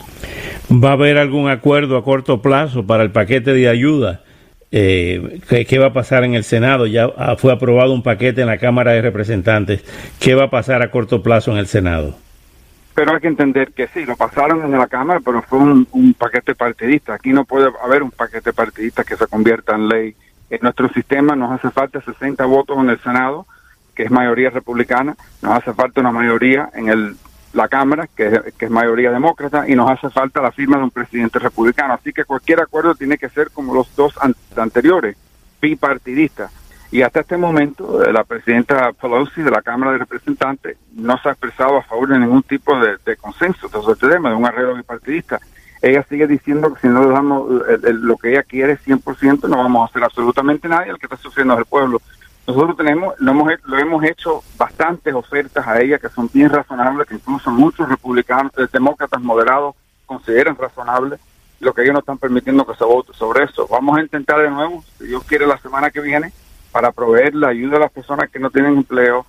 ¿Va 0.71 0.91
a 0.91 0.93
haber 0.93 1.19
algún 1.19 1.51
acuerdo 1.51 1.97
a 1.97 2.05
corto 2.05 2.41
plazo 2.41 2.87
para 2.87 3.03
el 3.03 3.11
paquete 3.11 3.53
de 3.53 3.69
ayuda? 3.69 4.21
Eh, 4.71 5.41
¿qué, 5.69 5.79
va 5.81 5.89
a 5.89 5.93
pasar 5.93 6.23
en 6.23 6.35
el 6.35 6.45
Senado? 6.45 6.87
Ya 6.87 7.09
fue 7.37 7.53
aprobado 7.53 7.93
un 7.93 8.05
paquete 8.05 8.43
en 8.43 8.47
la 8.47 8.59
Cámara 8.59 8.93
de 8.93 9.03
Representantes. 9.03 9.85
¿Qué 10.21 10.37
va 10.37 10.45
a 10.45 10.51
pasar 10.51 10.83
a 10.83 10.93
corto 10.93 11.21
plazo 11.21 11.51
en 11.51 11.59
el 11.59 11.67
Senado? 11.67 12.15
Pero 12.95 13.15
hay 13.15 13.21
que 13.21 13.29
entender 13.29 13.73
que 13.73 13.89
sí, 13.89 14.05
lo 14.05 14.17
pasaron 14.17 14.63
en 14.65 14.79
la 14.79 14.87
Cámara, 14.87 15.21
pero 15.25 15.43
fue 15.43 15.59
un, 15.59 16.15
paquete 16.19 16.55
partidista. 16.55 17.15
Aquí 17.15 17.33
no 17.33 17.45
puede 17.45 17.71
haber 17.83 18.03
un 18.03 18.11
paquete 18.11 18.53
partidista 18.53 19.05
que 19.05 19.17
se 19.17 19.27
convierta 19.27 19.75
en 19.75 19.89
ley. 19.89 20.17
En 20.51 20.59
nuestro 20.63 20.89
sistema 20.91 21.35
nos 21.35 21.53
hace 21.53 21.71
falta 21.71 22.01
60 22.01 22.45
votos 22.45 22.79
en 22.79 22.91
el 22.91 23.01
Senado, 23.01 23.47
que 23.95 24.05
es 24.05 24.11
mayoría 24.11 24.51
republicana, 24.51 25.17
nos 25.41 25.55
hace 25.55 25.73
falta 25.73 26.01
una 26.01 26.13
mayoría 26.13 26.71
en 26.75 26.89
el, 26.89 27.17
la 27.55 27.69
Cámara, 27.69 28.09
que 28.15 28.27
es, 28.27 28.55
que 28.59 28.67
es 28.67 28.71
mayoría 28.71 29.11
demócrata, 29.11 29.69
y 29.69 29.75
nos 29.75 29.91
hace 29.91 30.11
falta 30.11 30.43
la 30.43 30.53
firma 30.53 30.77
de 30.77 30.85
un 30.85 30.91
presidente 30.91 31.39
republicano. 31.39 31.95
Así 31.95 32.13
que 32.13 32.25
cualquier 32.25 32.61
acuerdo 32.61 32.95
tiene 32.95 33.17
que 33.17 33.31
ser 33.31 33.51
como 33.51 33.75
los 33.75 33.95
dos 33.97 34.15
anteriores, 34.57 35.17
bipartidista 35.61 36.51
y 36.93 37.01
hasta 37.01 37.21
este 37.21 37.39
momento, 37.39 38.05
eh, 38.05 38.13
la 38.13 38.23
presidenta 38.23 38.93
Pelosi 38.93 39.41
de 39.41 39.51
la 39.51 39.63
Cámara 39.63 39.93
de 39.93 39.99
Representantes 39.99 40.77
no 40.95 41.17
se 41.17 41.31
ha 41.31 41.33
expresado 41.33 41.79
a 41.79 41.83
favor 41.83 42.11
de 42.11 42.19
ningún 42.19 42.43
tipo 42.43 42.79
de, 42.79 43.17
consenso 43.17 43.67
sobre 43.71 43.95
este 43.95 44.09
tema, 44.11 44.29
de 44.29 44.37
un 44.37 44.45
arreglo 44.45 44.75
bipartidista. 44.75 45.41
Ella 45.81 46.05
sigue 46.07 46.27
diciendo 46.27 46.75
que 46.75 46.83
si 46.83 46.89
no 46.89 47.03
le 47.03 47.09
damos 47.09 47.63
eh, 47.67 47.79
lo 47.95 48.19
que 48.19 48.33
ella 48.33 48.43
quiere 48.43 48.79
100%, 48.79 49.49
no 49.49 49.57
vamos 49.57 49.83
a 49.83 49.91
hacer 49.91 50.05
absolutamente 50.05 50.69
nada, 50.69 50.85
el 50.85 50.99
que 50.99 51.07
está 51.07 51.17
sufriendo 51.17 51.55
es 51.55 51.61
el 51.61 51.65
pueblo. 51.65 52.03
Nosotros 52.47 52.77
tenemos, 52.77 53.15
lo 53.19 53.31
hemos, 53.31 53.53
lo 53.65 53.79
hemos 53.79 54.05
hecho 54.05 54.43
bastantes 54.59 55.15
ofertas 55.15 55.67
a 55.67 55.81
ella 55.81 55.99
que 55.99 56.11
son 56.11 56.29
bien 56.31 56.51
razonables, 56.51 57.09
que 57.09 57.15
incluso 57.15 57.51
muchos 57.51 57.89
republicanos, 57.89 58.53
eh, 58.59 58.67
demócratas 58.71 59.23
moderados 59.23 59.77
consideran 60.05 60.57
razonables 60.57 61.19
lo 61.61 61.73
que 61.73 61.83
ellos 61.83 61.95
no 61.95 62.01
están 62.01 62.19
permitiendo 62.19 62.67
que 62.67 62.75
se 62.75 62.85
vote 62.85 63.13
sobre 63.15 63.45
eso. 63.45 63.67
Vamos 63.69 63.97
a 63.97 64.03
intentar 64.03 64.43
de 64.43 64.51
nuevo, 64.51 64.85
si 64.99 65.07
Dios 65.07 65.23
quiere, 65.25 65.47
la 65.47 65.57
semana 65.59 65.91
que 65.91 66.01
viene, 66.01 66.33
para 66.73 66.91
proveer 66.91 67.35
la 67.35 67.49
ayuda 67.49 67.77
a 67.77 67.81
las 67.81 67.93
personas 67.93 68.31
que 68.31 68.39
no 68.39 68.51
tienen 68.51 68.79
empleo, 68.79 69.27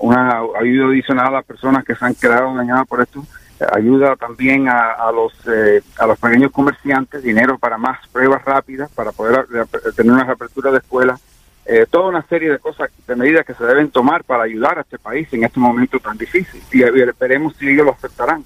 una 0.00 0.40
ayuda 0.60 0.86
adicional 0.86 1.28
a 1.28 1.30
las 1.30 1.44
personas 1.44 1.84
que 1.84 1.94
se 1.94 2.04
han 2.04 2.14
quedado 2.14 2.54
dañadas 2.54 2.86
por 2.86 3.00
esto, 3.00 3.24
ayuda 3.72 4.16
también 4.16 4.68
a, 4.68 5.10
los 5.12 5.32
a 5.98 6.06
los 6.06 6.18
pequeños 6.18 6.50
comerciantes, 6.50 7.22
dinero 7.22 7.56
para 7.56 7.78
más 7.78 8.06
pruebas 8.08 8.44
rápidas, 8.44 8.90
para 8.90 9.12
poder 9.12 9.46
tener 9.96 10.12
una 10.12 10.24
reapertura 10.24 10.72
de 10.72 10.78
escuelas, 10.78 11.20
toda 11.90 12.08
una 12.08 12.26
serie 12.26 12.50
de 12.50 12.58
cosas, 12.58 12.90
de 13.06 13.16
medidas 13.16 13.46
que 13.46 13.54
se 13.54 13.64
deben 13.64 13.90
tomar 13.90 14.24
para 14.24 14.42
ayudar 14.42 14.78
a 14.78 14.80
este 14.82 14.98
país 14.98 15.28
en 15.32 15.44
este 15.44 15.60
momento 15.60 16.00
tan 16.00 16.18
difícil. 16.18 16.60
Y 16.72 16.82
esperemos 16.82 17.54
si 17.56 17.68
ellos 17.68 17.86
lo 17.86 17.92
aceptarán. 17.92 18.44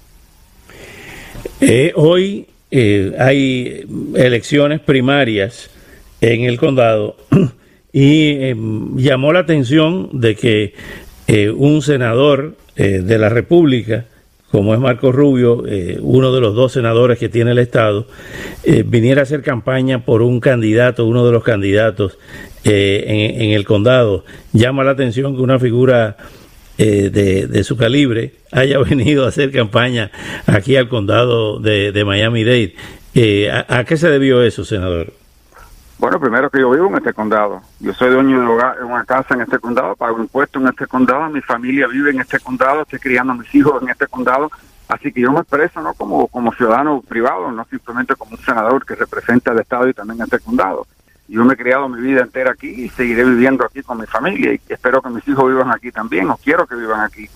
hoy 1.95 2.47
hay 2.71 4.13
elecciones 4.15 4.79
primarias 4.81 5.71
en 6.21 6.43
el 6.43 6.59
condado 6.59 7.15
y 7.99 8.29
em, 8.43 8.95
llamó 8.95 9.33
la 9.33 9.39
atención 9.39 10.09
de 10.13 10.35
que 10.35 10.75
eh, 11.25 11.49
un 11.49 11.81
senador 11.81 12.55
eh, 12.75 13.01
de 13.03 13.17
la 13.17 13.27
República, 13.27 14.05
como 14.51 14.75
es 14.75 14.79
Marco 14.79 15.11
Rubio, 15.11 15.63
eh, 15.67 15.97
uno 16.01 16.31
de 16.31 16.39
los 16.39 16.53
dos 16.53 16.73
senadores 16.73 17.17
que 17.17 17.27
tiene 17.27 17.53
el 17.53 17.57
Estado, 17.57 18.05
viniera 18.85 19.21
a 19.21 19.23
hacer 19.23 19.41
campaña 19.41 20.05
por 20.05 20.21
un 20.21 20.39
candidato, 20.39 21.07
uno 21.07 21.25
de 21.25 21.31
los 21.31 21.43
candidatos 21.43 22.19
en, 22.63 23.49
el 23.49 23.65
condado. 23.65 24.25
Llama 24.53 24.83
la 24.83 24.91
atención 24.91 25.35
que 25.35 25.41
una 25.41 25.57
figura 25.57 26.17
de, 26.77 27.63
su 27.63 27.77
calibre 27.77 28.33
haya 28.51 28.77
venido 28.89 29.25
a 29.25 29.29
hacer 29.29 29.51
campaña 29.51 30.11
aquí 30.45 30.75
al 30.75 30.87
condado 30.87 31.59
de, 31.59 32.03
Miami-Dade. 32.05 32.75
¿A 33.67 33.83
qué 33.85 33.97
se 33.97 34.07
debió 34.07 34.43
eso, 34.43 34.63
senador? 34.63 35.16
Bueno, 35.99 36.19
primero 36.19 36.49
que 36.51 36.59
yo 36.59 36.69
vivo 36.69 36.87
en 36.87 36.97
este 36.97 37.11
condado. 37.11 37.61
Yo 37.79 37.91
soy 37.93 38.11
dueño 38.11 38.39
de 38.39 38.83
una 38.83 39.03
casa 39.03 39.33
en 39.33 39.41
este 39.41 39.57
condado, 39.57 39.95
pago 39.95 40.19
impuestos 40.19 40.61
en 40.61 40.67
este 40.69 40.85
condado, 40.85 41.27
mi 41.29 41.41
familia 41.41 41.87
vive 41.87 42.11
en 42.11 42.21
este 42.21 42.39
condado, 42.39 42.83
estoy 42.83 42.99
criando 42.99 43.33
a 43.33 43.35
mis 43.35 43.53
hijos 43.55 43.81
en 43.81 43.89
este 43.89 44.05
condado. 44.05 44.51
Así 44.87 45.11
que 45.11 45.21
yo 45.21 45.31
me 45.31 45.39
expreso 45.39 45.81
no 45.81 45.93
como, 45.95 46.27
como 46.27 46.53
ciudadano 46.53 47.01
privado, 47.01 47.51
no 47.51 47.65
simplemente 47.65 48.15
como 48.15 48.31
un 48.31 48.37
senador 48.37 48.85
que 48.85 48.95
representa 48.95 49.51
al 49.51 49.59
Estado 49.59 49.89
y 49.89 49.93
también 49.93 50.21
este 50.21 50.39
condado. 50.39 50.85
Yo 51.27 51.43
me 51.43 51.55
he 51.55 51.57
criado 51.57 51.89
mi 51.89 51.99
vida 51.99 52.21
entera 52.21 52.51
aquí 52.51 52.67
y 52.69 52.89
seguiré 52.89 53.25
viviendo 53.25 53.65
aquí 53.65 53.81
con 53.81 53.99
mi 53.99 54.05
familia 54.05 54.53
y 54.53 54.61
espero 54.69 55.01
que 55.01 55.09
mis 55.09 55.27
hijos 55.27 55.47
vivan 55.47 55.71
aquí 55.71 55.91
también, 55.91 56.29
o 56.29 56.37
quiero 56.37 56.67
que 56.67 56.75
vivan 56.75 57.01
aquí. 57.01 57.27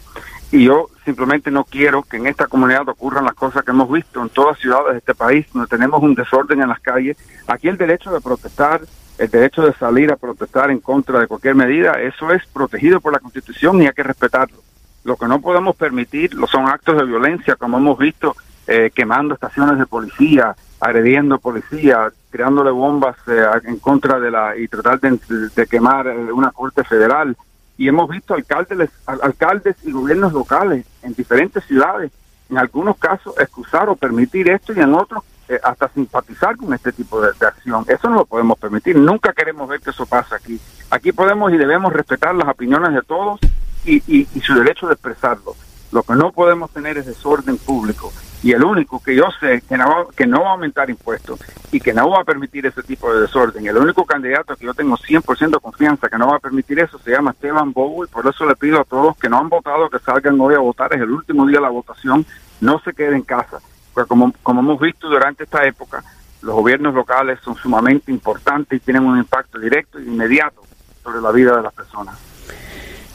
Y 0.51 0.65
yo 0.65 0.89
simplemente 1.05 1.49
no 1.49 1.63
quiero 1.63 2.03
que 2.03 2.17
en 2.17 2.27
esta 2.27 2.47
comunidad 2.47 2.87
ocurran 2.89 3.23
las 3.23 3.35
cosas 3.35 3.63
que 3.63 3.71
hemos 3.71 3.89
visto 3.89 4.21
en 4.21 4.29
todas 4.29 4.59
ciudades 4.59 4.91
de 4.91 4.97
este 4.97 5.15
país, 5.15 5.47
donde 5.53 5.69
tenemos 5.69 6.03
un 6.03 6.13
desorden 6.13 6.61
en 6.61 6.67
las 6.67 6.81
calles. 6.81 7.15
Aquí 7.47 7.69
el 7.69 7.77
derecho 7.77 8.11
de 8.11 8.19
protestar, 8.19 8.81
el 9.17 9.29
derecho 9.29 9.65
de 9.65 9.73
salir 9.73 10.11
a 10.11 10.17
protestar 10.17 10.69
en 10.69 10.79
contra 10.79 11.19
de 11.19 11.27
cualquier 11.27 11.55
medida, 11.55 12.01
eso 12.01 12.31
es 12.31 12.45
protegido 12.47 12.99
por 12.99 13.13
la 13.13 13.19
Constitución 13.19 13.81
y 13.81 13.87
hay 13.87 13.93
que 13.93 14.03
respetarlo. 14.03 14.57
Lo 15.05 15.15
que 15.15 15.27
no 15.27 15.39
podemos 15.39 15.75
permitir 15.77 16.31
son 16.51 16.67
actos 16.67 16.97
de 16.97 17.05
violencia, 17.05 17.55
como 17.55 17.77
hemos 17.77 17.97
visto, 17.97 18.35
eh, 18.67 18.91
quemando 18.93 19.33
estaciones 19.33 19.79
de 19.79 19.85
policía, 19.85 20.53
agrediendo 20.81 21.39
policía, 21.39 22.11
tirándole 22.29 22.71
bombas 22.71 23.15
eh, 23.27 23.41
en 23.63 23.77
contra 23.77 24.19
de 24.19 24.29
la 24.29 24.57
y 24.57 24.67
tratar 24.67 24.99
de, 24.99 25.17
de 25.55 25.67
quemar 25.67 26.07
una 26.07 26.51
corte 26.51 26.83
federal 26.83 27.37
y 27.81 27.87
hemos 27.87 28.07
visto 28.07 28.35
alcaldes, 28.35 28.91
alcaldes 29.07 29.75
y 29.81 29.91
gobiernos 29.91 30.33
locales 30.33 30.85
en 31.01 31.15
diferentes 31.15 31.63
ciudades, 31.65 32.11
en 32.47 32.59
algunos 32.59 32.95
casos 32.95 33.33
excusar 33.39 33.89
o 33.89 33.95
permitir 33.95 34.51
esto 34.51 34.71
y 34.71 34.79
en 34.79 34.93
otros 34.93 35.23
eh, 35.49 35.59
hasta 35.63 35.87
simpatizar 35.87 36.55
con 36.57 36.75
este 36.75 36.91
tipo 36.91 37.19
de, 37.19 37.29
acción. 37.43 37.83
Eso 37.87 38.07
no 38.07 38.17
lo 38.17 38.25
podemos 38.25 38.59
permitir. 38.59 38.95
Nunca 38.95 39.33
queremos 39.33 39.67
ver 39.67 39.79
que 39.79 39.89
eso 39.89 40.05
pase 40.05 40.35
aquí. 40.35 40.61
Aquí 40.91 41.11
podemos 41.11 41.51
y 41.51 41.57
debemos 41.57 41.91
respetar 41.91 42.35
las 42.35 42.49
opiniones 42.49 42.93
de 42.93 43.01
todos 43.01 43.39
y, 43.83 44.27
y 44.31 44.41
su 44.41 44.53
derecho 44.53 44.85
de 44.85 44.93
expresarlo. 44.93 45.55
Lo 45.91 46.03
que 46.03 46.13
no 46.13 46.31
podemos 46.31 46.71
tener 46.71 46.97
es 46.97 47.05
desorden 47.05 47.57
público. 47.57 48.11
Y 48.43 48.53
el 48.53 48.63
único 48.63 49.01
que 49.03 49.15
yo 49.15 49.25
sé 49.39 49.61
que 49.67 49.77
no, 49.77 49.85
va, 49.87 50.47
a 50.47 50.51
aumentar 50.51 50.89
impuestos 50.89 51.39
y 51.71 51.79
que 51.79 51.93
no 51.93 52.09
va 52.09 52.21
a 52.21 52.23
permitir 52.23 52.65
ese 52.65 52.81
tipo 52.81 53.13
de 53.13 53.21
desorden, 53.21 53.67
el 53.67 53.77
único 53.77 54.03
candidato 54.03 54.55
que 54.55 54.65
yo 54.65 54.73
tengo 54.73 54.97
100% 54.97 55.61
confianza 55.61 56.09
que 56.09 56.17
no 56.17 56.27
va 56.27 56.37
a 56.37 56.39
permitir 56.39 56.79
eso 56.79 56.97
se 56.97 57.11
llama 57.11 57.31
Esteban 57.31 57.69
y 57.69 58.07
por 58.07 58.27
eso 58.27 58.45
le 58.47 58.55
pido 58.55 58.81
a 58.81 58.83
todos 58.83 59.15
que 59.17 59.29
no 59.29 59.37
han 59.37 59.49
votado 59.49 59.91
que 59.91 59.99
salgan 59.99 60.41
hoy 60.41 60.55
a 60.55 60.59
votar, 60.59 60.91
es 60.93 61.01
el 61.01 61.11
último 61.11 61.45
día 61.45 61.59
de 61.59 61.65
la 61.65 61.69
votación, 61.69 62.25
no 62.61 62.79
se 62.79 62.93
queden 62.93 63.15
en 63.15 63.21
casa, 63.21 63.59
porque 63.93 64.07
como, 64.07 64.33
como 64.41 64.61
hemos 64.61 64.79
visto 64.79 65.07
durante 65.07 65.43
esta 65.43 65.63
época, 65.67 66.03
los 66.41 66.55
gobiernos 66.55 66.95
locales 66.95 67.39
son 67.43 67.55
sumamente 67.55 68.11
importantes 68.11 68.81
y 68.81 68.83
tienen 68.83 69.05
un 69.05 69.19
impacto 69.19 69.59
directo 69.59 69.99
e 69.99 70.03
inmediato 70.03 70.63
sobre 71.03 71.21
la 71.21 71.31
vida 71.31 71.55
de 71.55 71.61
las 71.61 71.73
personas. 71.73 72.17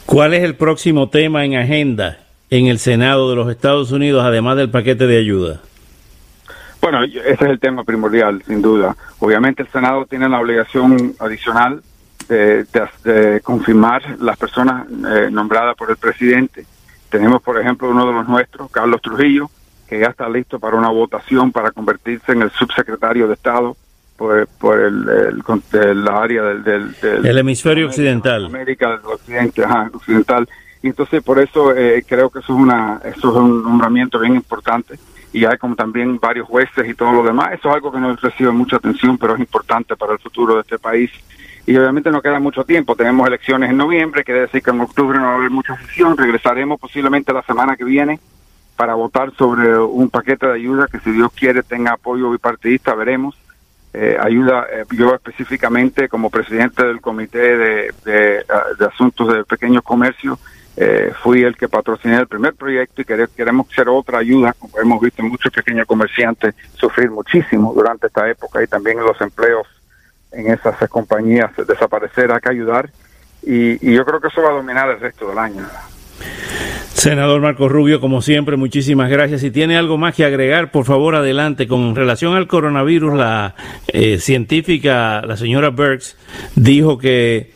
¿Cuál 0.05 0.33
es 0.33 0.43
el 0.43 0.55
próximo 0.55 1.09
tema 1.09 1.43
en 1.43 1.57
agenda 1.57 2.26
en 2.49 2.67
el 2.67 2.79
Senado 2.79 3.29
de 3.29 3.35
los 3.35 3.49
Estados 3.49 3.91
Unidos, 3.91 4.23
además 4.23 4.57
del 4.57 4.69
paquete 4.69 5.07
de 5.07 5.17
ayuda? 5.17 5.61
Bueno, 6.81 7.03
ese 7.03 7.33
es 7.33 7.41
el 7.41 7.59
tema 7.59 7.83
primordial, 7.83 8.41
sin 8.47 8.61
duda. 8.61 8.95
Obviamente 9.19 9.63
el 9.63 9.69
Senado 9.69 10.05
tiene 10.05 10.29
la 10.29 10.39
obligación 10.39 11.15
adicional 11.19 11.81
de, 12.29 13.41
confirmar 13.43 14.17
las 14.19 14.37
personas 14.37 14.87
eh, 14.89 15.29
nombradas 15.31 15.75
por 15.75 15.89
el 15.89 15.97
presidente. 15.97 16.65
Tenemos, 17.09 17.41
por 17.41 17.59
ejemplo, 17.59 17.89
uno 17.89 18.05
de 18.05 18.13
los 18.13 18.27
nuestros, 18.27 18.69
Carlos 18.69 19.01
Trujillo, 19.01 19.49
que 19.87 19.99
ya 19.99 20.07
está 20.07 20.27
listo 20.29 20.59
para 20.59 20.75
una 20.75 20.89
votación 20.89 21.51
para 21.51 21.71
convertirse 21.71 22.33
en 22.33 22.43
el 22.43 22.51
subsecretario 22.51 23.27
de 23.27 23.33
Estado 23.33 23.75
por, 24.17 24.47
por 24.59 24.79
el, 24.79 25.09
el, 25.09 26.07
área 26.07 26.43
del, 26.43 26.63
del, 26.63 27.25
el 27.25 27.37
hemisferio 27.37 27.87
occidental. 27.87 28.45
América 28.45 28.89
del 28.91 29.05
occidente, 29.05 29.63
ajá, 29.63 29.89
occidental 29.93 30.47
entonces 30.87 31.23
por 31.23 31.39
eso 31.39 31.75
eh, 31.75 32.03
creo 32.07 32.29
que 32.29 32.39
eso 32.39 32.53
es 32.53 32.59
una 32.59 33.01
eso 33.03 33.29
es 33.31 33.37
un 33.37 33.63
nombramiento 33.63 34.19
bien 34.19 34.35
importante. 34.35 34.97
Y 35.33 35.45
hay 35.45 35.57
como 35.57 35.75
también 35.75 36.19
varios 36.19 36.47
jueces 36.47 36.87
y 36.87 36.93
todo 36.93 37.11
lo 37.11 37.23
demás. 37.23 37.53
Eso 37.53 37.69
es 37.69 37.75
algo 37.75 37.91
que 37.91 37.99
no 37.99 38.15
recibe 38.15 38.51
mucha 38.51 38.77
atención 38.77 39.17
pero 39.17 39.33
es 39.33 39.39
importante 39.39 39.95
para 39.95 40.13
el 40.13 40.19
futuro 40.19 40.55
de 40.55 40.61
este 40.61 40.79
país. 40.79 41.11
Y 41.65 41.75
obviamente 41.75 42.09
no 42.09 42.21
queda 42.21 42.39
mucho 42.39 42.63
tiempo. 42.63 42.95
Tenemos 42.95 43.27
elecciones 43.27 43.69
en 43.69 43.77
noviembre 43.77 44.23
quiere 44.23 44.41
decir 44.41 44.61
que 44.61 44.71
en 44.71 44.79
octubre 44.79 45.19
no 45.19 45.25
va 45.25 45.31
a 45.33 45.35
haber 45.35 45.51
mucha 45.51 45.77
sesión. 45.77 46.15
Regresaremos 46.15 46.79
posiblemente 46.79 47.33
la 47.33 47.43
semana 47.43 47.75
que 47.75 47.83
viene 47.83 48.19
para 48.77 48.93
votar 48.93 49.33
sobre 49.35 49.77
un 49.77 50.09
paquete 50.09 50.47
de 50.47 50.53
ayuda 50.53 50.87
que 50.87 50.99
si 50.99 51.11
Dios 51.11 51.31
quiere 51.33 51.63
tenga 51.63 51.93
apoyo 51.93 52.31
bipartidista 52.31 52.95
veremos. 52.95 53.35
Eh, 53.93 54.15
ayuda 54.21 54.67
eh, 54.71 54.85
yo 54.91 55.15
específicamente 55.15 56.07
como 56.07 56.29
presidente 56.29 56.85
del 56.85 57.01
comité 57.01 57.57
de, 57.57 57.93
de, 58.05 58.45
de 58.77 58.85
asuntos 58.85 59.33
de 59.33 59.43
pequeños 59.43 59.81
comercios 59.81 60.37
eh, 60.79 61.11
fui 61.23 61.41
el 61.41 61.57
que 61.57 61.67
patrociné 61.67 62.17
el 62.17 62.27
primer 62.27 62.53
proyecto 62.53 63.01
y 63.01 63.05
queremos 63.05 63.67
hacer 63.71 63.89
otra 63.89 64.19
ayuda, 64.19 64.53
como 64.59 64.79
hemos 64.79 65.01
visto 65.01 65.23
muchos 65.23 65.51
pequeños 65.51 65.87
comerciantes 65.87 66.53
sufrir 66.75 67.09
muchísimo 67.09 67.73
durante 67.73 68.07
esta 68.07 68.29
época 68.29 68.63
y 68.63 68.67
también 68.67 68.99
los 68.99 69.19
empleos 69.19 69.65
en 70.31 70.51
esas 70.51 70.77
compañías 70.89 71.51
desaparecer, 71.67 72.31
hay 72.31 72.39
que 72.39 72.49
ayudar 72.51 72.91
y, 73.41 73.93
yo 73.93 74.05
creo 74.05 74.21
que 74.21 74.27
eso 74.27 74.41
va 74.43 74.49
a 74.49 74.53
dominar 74.53 74.89
el 74.89 74.99
resto 74.99 75.27
del 75.29 75.39
año. 75.39 75.65
Senador 76.93 77.41
Marco 77.41 77.69
Rubio, 77.69 77.99
como 77.99 78.21
siempre, 78.21 78.57
muchísimas 78.57 79.09
gracias. 79.09 79.41
Si 79.41 79.51
tiene 79.51 79.77
algo 79.77 79.97
más 79.97 80.15
que 80.15 80.25
agregar, 80.25 80.71
por 80.71 80.85
favor, 80.85 81.15
adelante. 81.15 81.67
Con 81.67 81.95
relación 81.95 82.35
al 82.35 82.47
coronavirus, 82.47 83.13
la 83.13 83.55
eh, 83.87 84.17
científica, 84.19 85.21
la 85.21 85.37
señora 85.37 85.69
Burks, 85.69 86.17
dijo 86.55 86.97
que 86.97 87.53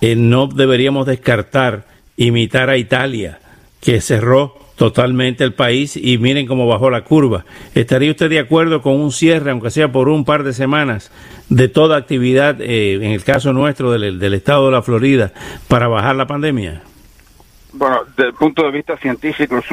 eh, 0.00 0.16
no 0.16 0.46
deberíamos 0.46 1.06
descartar 1.06 1.93
imitar 2.16 2.70
a 2.70 2.76
Italia, 2.76 3.38
que 3.80 4.00
cerró 4.00 4.58
totalmente 4.76 5.44
el 5.44 5.54
país 5.54 5.96
y 5.96 6.18
miren 6.18 6.46
cómo 6.46 6.66
bajó 6.66 6.90
la 6.90 7.04
curva. 7.04 7.44
¿Estaría 7.74 8.10
usted 8.10 8.28
de 8.28 8.40
acuerdo 8.40 8.82
con 8.82 8.94
un 8.94 9.12
cierre, 9.12 9.50
aunque 9.50 9.70
sea 9.70 9.92
por 9.92 10.08
un 10.08 10.24
par 10.24 10.42
de 10.42 10.52
semanas, 10.52 11.10
de 11.48 11.68
toda 11.68 11.96
actividad, 11.96 12.60
eh, 12.60 12.94
en 12.94 13.12
el 13.12 13.22
caso 13.22 13.52
nuestro 13.52 13.92
del, 13.92 14.18
del, 14.18 14.34
estado 14.34 14.66
de 14.66 14.72
la 14.72 14.82
Florida, 14.82 15.32
para 15.68 15.88
bajar 15.88 16.16
la 16.16 16.26
pandemia? 16.26 16.82
Bueno, 17.72 18.00
desde 18.16 18.28
el 18.28 18.34
punto 18.34 18.62
de 18.64 18.70
vista 18.70 18.96
científico, 18.96 19.58
es 19.58 19.70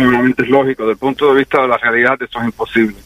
lógico. 0.50 0.84
Desde 0.84 0.94
el 0.94 0.98
punto 0.98 1.32
de 1.32 1.40
vista 1.40 1.62
de 1.62 1.68
la 1.68 1.78
realidad, 1.78 2.20
eso 2.22 2.40
es 2.40 2.46
imposible. 2.46 2.98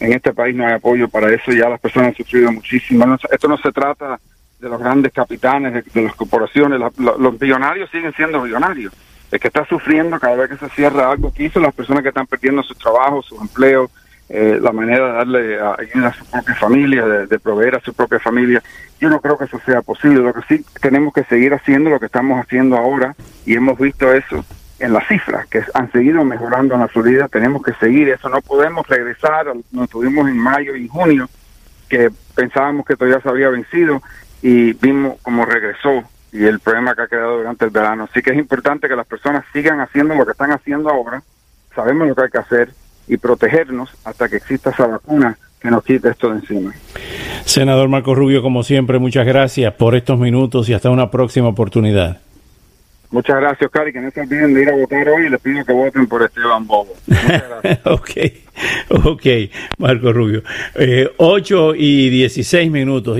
En 0.00 0.12
este 0.12 0.32
país 0.32 0.54
no 0.54 0.66
hay 0.66 0.74
apoyo 0.74 1.08
para 1.08 1.32
eso, 1.32 1.50
ya 1.50 1.68
las 1.68 1.80
personas 1.80 2.10
han 2.10 2.14
sufrido 2.14 2.52
muchísimo. 2.52 3.04
esto 3.30 3.48
no 3.48 3.58
se 3.58 3.72
trata 3.72 4.18
de 4.58 4.68
los 4.68 4.78
grandes 4.78 5.12
capitanes, 5.12 5.84
de, 5.92 6.02
las 6.02 6.14
corporaciones, 6.14 6.80
los 6.98 7.40
millonarios 7.40 7.90
siguen 7.90 8.12
siendo 8.14 8.42
millonarios. 8.42 8.92
El 9.30 9.40
que 9.40 9.48
está 9.48 9.64
sufriendo 9.66 10.18
cada 10.18 10.36
vez 10.36 10.50
que 10.50 10.56
se 10.56 10.74
cierra 10.74 11.10
algo 11.10 11.32
que 11.32 11.44
hizo 11.44 11.60
las 11.60 11.74
personas 11.74 12.02
que 12.02 12.08
están 12.08 12.26
perdiendo 12.26 12.62
su 12.62 12.74
trabajo, 12.74 13.22
su 13.22 13.38
empleo, 13.40 13.90
eh, 14.30 14.58
la 14.60 14.72
manera 14.72 15.06
de 15.06 15.12
darle 15.12 15.60
ayuda 15.60 16.08
a 16.08 16.14
su 16.14 16.24
propia 16.26 16.54
familia, 16.54 17.06
de, 17.06 17.38
proveer 17.38 17.76
a 17.76 17.80
su 17.80 17.94
propia 17.94 18.18
familia. 18.18 18.62
Yo 19.00 19.08
no 19.08 19.20
creo 19.20 19.38
que 19.38 19.44
eso 19.44 19.60
sea 19.64 19.82
posible. 19.82 20.20
Lo 20.20 20.34
que 20.34 20.42
sí 20.48 20.64
tenemos 20.80 21.12
que 21.12 21.24
seguir 21.24 21.54
haciendo 21.54 21.90
lo 21.90 22.00
que 22.00 22.06
estamos 22.06 22.40
haciendo 22.40 22.76
ahora 22.76 23.14
y 23.46 23.54
hemos 23.54 23.78
visto 23.78 24.12
eso 24.12 24.44
en 24.78 24.92
las 24.92 25.06
cifras 25.08 25.46
que 25.46 25.62
han 25.74 25.90
seguido 25.92 26.24
mejorando 26.24 26.74
en 26.74 26.80
la 26.80 26.88
Florida. 26.88 27.28
Tenemos 27.28 27.62
que 27.62 27.72
seguir 27.74 28.08
eso. 28.08 28.28
No 28.28 28.40
podemos 28.40 28.86
regresar. 28.86 29.46
Nos 29.72 29.88
tuvimos 29.88 30.28
en 30.28 30.38
mayo 30.38 30.74
y 30.74 30.88
junio 30.88 31.28
que 31.88 32.10
pensábamos 32.34 32.86
que 32.86 32.96
todavía 32.96 33.20
se 33.20 33.28
había 33.28 33.48
vencido 33.48 34.02
y 34.42 34.72
vimos 34.74 35.18
cómo 35.22 35.44
regresó 35.44 36.02
y 36.32 36.44
el 36.44 36.60
problema 36.60 36.94
que 36.94 37.02
ha 37.02 37.06
quedado 37.06 37.38
durante 37.38 37.64
el 37.64 37.70
verano. 37.70 38.08
Así 38.10 38.20
que 38.22 38.30
es 38.30 38.36
importante 38.38 38.88
que 38.88 38.96
las 38.96 39.06
personas 39.06 39.44
sigan 39.52 39.80
haciendo 39.80 40.14
lo 40.14 40.24
que 40.26 40.32
están 40.32 40.52
haciendo 40.52 40.90
ahora. 40.90 41.22
Sabemos 41.74 42.06
lo 42.08 42.14
que 42.14 42.22
hay 42.22 42.30
que 42.30 42.38
hacer. 42.38 42.70
y 43.10 43.16
protegernos 43.16 43.88
hasta 44.04 44.28
que 44.28 44.36
exista 44.36 44.68
esa 44.68 44.86
vacuna 44.86 45.34
que 45.62 45.70
nos 45.70 45.82
quite 45.82 46.10
esto 46.10 46.28
de 46.28 46.40
encima. 46.40 46.74
Senador 47.46 47.88
Marco 47.88 48.14
Rubio, 48.14 48.42
como 48.42 48.62
siempre, 48.62 48.98
muchas 48.98 49.26
gracias 49.26 49.72
por 49.72 49.94
estos 49.94 50.18
minutos 50.18 50.68
y 50.68 50.74
hasta 50.74 50.90
una 50.90 51.10
próxima 51.10 51.48
oportunidad. 51.48 52.18
Muchas 53.10 53.36
gracias, 53.40 53.62
Oscar, 53.62 53.88
y 53.88 53.92
que 53.94 54.00
no 54.02 54.10
se 54.10 54.20
olviden 54.20 54.52
de 54.52 54.60
ir 54.62 54.68
a 54.68 54.76
votar 54.76 55.08
hoy 55.08 55.30
les 55.30 55.40
pido 55.40 55.64
que 55.64 55.72
voten 55.72 56.06
por 56.06 56.22
Esteban 56.22 56.66
Bobo. 56.66 56.92
Muchas 57.06 57.44
gracias. 57.62 57.86
ok, 57.86 58.10
ok, 59.06 59.26
Marco 59.78 60.12
Rubio. 60.12 60.42
Eh, 60.74 61.10
8 61.16 61.74
y 61.74 62.10
16 62.10 62.70
minutos. 62.70 63.16